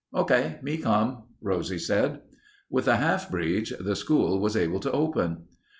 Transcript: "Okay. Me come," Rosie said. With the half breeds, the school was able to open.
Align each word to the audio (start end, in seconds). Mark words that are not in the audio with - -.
"Okay. 0.15 0.57
Me 0.63 0.77
come," 0.79 1.25
Rosie 1.43 1.77
said. 1.77 2.21
With 2.71 2.85
the 2.85 2.95
half 2.95 3.29
breeds, 3.29 3.71
the 3.79 3.95
school 3.95 4.39
was 4.39 4.57
able 4.57 4.79
to 4.79 4.91
open. 4.91 5.43